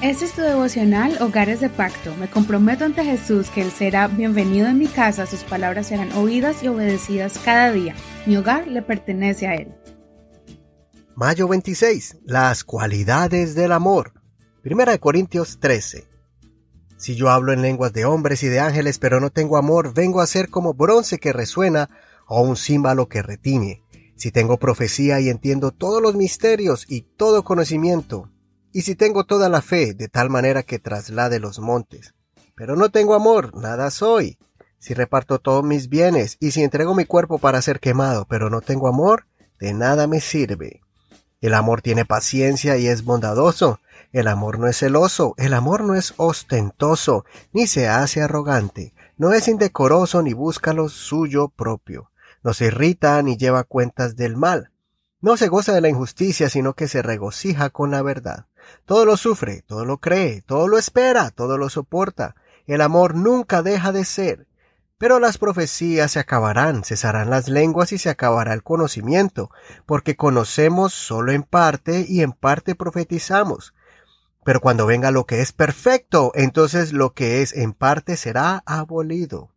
[0.00, 2.14] Este es tu devocional Hogares de Pacto.
[2.14, 6.62] Me comprometo ante Jesús que Él será bienvenido en mi casa, sus palabras serán oídas
[6.62, 7.96] y obedecidas cada día.
[8.24, 9.74] Mi hogar le pertenece a Él.
[11.16, 12.18] Mayo 26.
[12.24, 14.12] Las cualidades del amor.
[14.62, 16.06] Primera de Corintios 13.
[16.96, 20.20] Si yo hablo en lenguas de hombres y de ángeles, pero no tengo amor, vengo
[20.20, 21.90] a ser como bronce que resuena
[22.28, 23.82] o un címbalo que retiñe.
[24.14, 28.30] Si tengo profecía y entiendo todos los misterios y todo conocimiento,
[28.72, 32.14] y si tengo toda la fe de tal manera que traslade los montes,
[32.54, 34.38] pero no tengo amor, nada soy.
[34.78, 38.60] Si reparto todos mis bienes y si entrego mi cuerpo para ser quemado, pero no
[38.60, 39.26] tengo amor,
[39.58, 40.80] de nada me sirve.
[41.40, 43.80] El amor tiene paciencia y es bondadoso.
[44.12, 49.34] El amor no es celoso, el amor no es ostentoso, ni se hace arrogante, no
[49.34, 52.10] es indecoroso ni busca lo suyo propio,
[52.42, 54.70] no se irrita ni lleva cuentas del mal,
[55.20, 58.46] no se goza de la injusticia, sino que se regocija con la verdad.
[58.84, 62.36] Todo lo sufre, todo lo cree, todo lo espera, todo lo soporta.
[62.66, 64.46] El amor nunca deja de ser.
[64.98, 69.50] Pero las profecías se acabarán, cesarán las lenguas y se acabará el conocimiento,
[69.86, 73.74] porque conocemos solo en parte y en parte profetizamos.
[74.44, 79.50] Pero cuando venga lo que es perfecto, entonces lo que es en parte será abolido.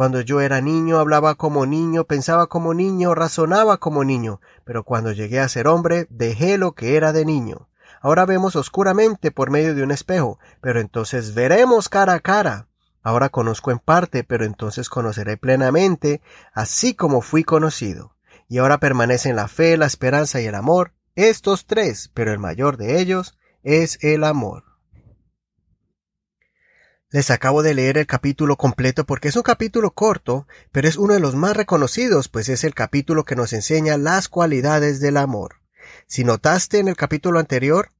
[0.00, 5.12] Cuando yo era niño hablaba como niño, pensaba como niño, razonaba como niño, pero cuando
[5.12, 7.68] llegué a ser hombre dejé lo que era de niño.
[8.00, 12.66] Ahora vemos oscuramente por medio de un espejo, pero entonces veremos cara a cara.
[13.02, 16.22] Ahora conozco en parte, pero entonces conoceré plenamente,
[16.54, 18.14] así como fui conocido.
[18.48, 22.78] Y ahora permanecen la fe, la esperanza y el amor, estos tres, pero el mayor
[22.78, 24.69] de ellos es el amor.
[27.12, 31.14] Les acabo de leer el capítulo completo porque es un capítulo corto, pero es uno
[31.14, 35.56] de los más reconocidos, pues es el capítulo que nos enseña las cualidades del amor.
[36.06, 37.90] Si notaste en el capítulo anterior,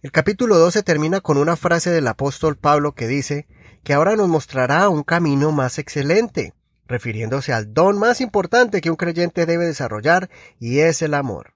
[0.00, 3.48] el capítulo 12 termina con una frase del apóstol Pablo que dice
[3.82, 6.54] que ahora nos mostrará un camino más excelente,
[6.86, 10.30] refiriéndose al don más importante que un creyente debe desarrollar,
[10.60, 11.54] y es el amor.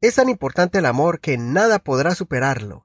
[0.00, 2.84] Es tan importante el amor que nada podrá superarlo,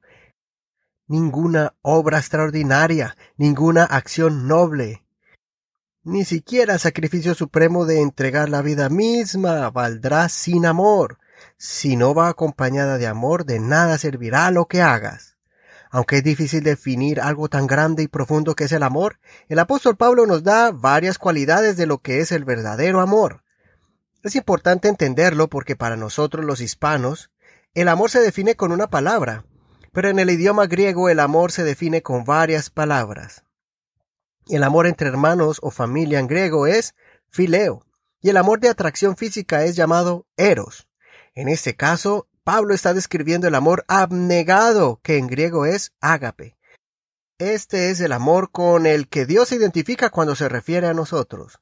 [1.07, 5.07] ninguna obra extraordinaria, ninguna acción noble,
[6.07, 11.19] ni siquiera el sacrificio supremo de entregar la vida misma valdrá sin amor.
[11.57, 15.35] Si no va acompañada de amor, de nada servirá lo que hagas.
[15.91, 19.19] Aunque es difícil definir algo tan grande y profundo que es el amor,
[19.49, 23.43] el apóstol Pablo nos da varias cualidades de lo que es el verdadero amor.
[24.23, 27.31] Es importante entenderlo porque para nosotros los hispanos,
[27.73, 29.43] el amor se define con una palabra,
[29.97, 33.43] pero en el idioma griego el amor se define con varias palabras.
[34.47, 36.93] El amor entre hermanos o familia en griego es
[37.31, 37.83] fileo,
[38.21, 40.87] y el amor de atracción física es llamado eros.
[41.33, 46.59] En este caso, Pablo está describiendo el amor abnegado, que en griego es ágape.
[47.39, 51.57] Este es el amor con el que Dios se identifica cuando se refiere a nosotros.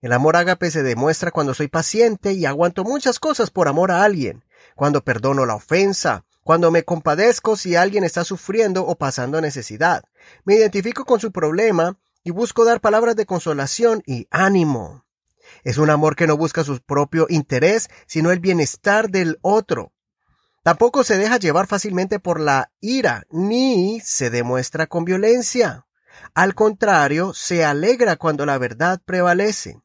[0.00, 4.04] El amor ágape se demuestra cuando soy paciente y aguanto muchas cosas por amor a
[4.04, 4.44] alguien,
[4.80, 10.04] cuando perdono la ofensa, cuando me compadezco si alguien está sufriendo o pasando necesidad,
[10.46, 15.04] me identifico con su problema y busco dar palabras de consolación y ánimo.
[15.64, 19.92] Es un amor que no busca su propio interés, sino el bienestar del otro.
[20.62, 25.84] Tampoco se deja llevar fácilmente por la ira, ni se demuestra con violencia.
[26.32, 29.78] Al contrario, se alegra cuando la verdad prevalece.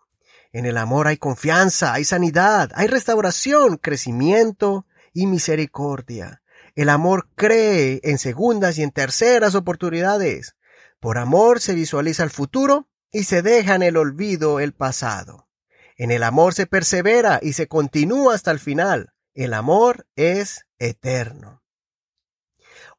[0.56, 6.44] En el amor hay confianza, hay sanidad, hay restauración, crecimiento y misericordia.
[6.76, 10.56] El amor cree en segundas y en terceras oportunidades.
[11.02, 15.50] Por amor se visualiza el futuro y se deja en el olvido el pasado.
[15.98, 19.12] En el amor se persevera y se continúa hasta el final.
[19.34, 21.65] El amor es eterno.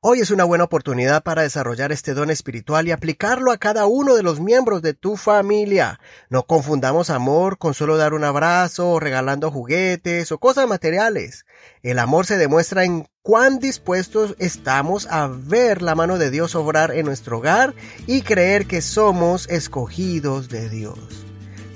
[0.09, 4.15] Hoy es una buena oportunidad para desarrollar este don espiritual y aplicarlo a cada uno
[4.15, 5.99] de los miembros de tu familia.
[6.31, 11.45] No confundamos amor con solo dar un abrazo, o regalando juguetes o cosas materiales.
[11.83, 16.93] El amor se demuestra en cuán dispuestos estamos a ver la mano de Dios obrar
[16.93, 17.75] en nuestro hogar
[18.07, 21.01] y creer que somos escogidos de Dios.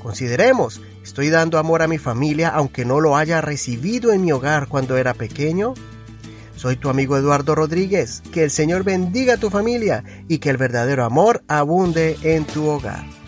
[0.01, 4.69] Consideremos, ¿estoy dando amor a mi familia aunque no lo haya recibido en mi hogar
[4.69, 5.75] cuando era pequeño?
[6.61, 8.23] Soy tu amigo Eduardo Rodríguez.
[8.35, 12.69] Que el Señor bendiga a tu familia y que el verdadero amor abunde en tu
[12.69, 13.20] hogar.